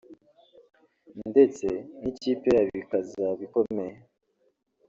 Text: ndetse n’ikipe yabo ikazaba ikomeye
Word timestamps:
ndetse 1.29 1.65
n’ikipe 2.01 2.47
yabo 2.55 2.73
ikazaba 2.83 3.41
ikomeye 3.47 3.97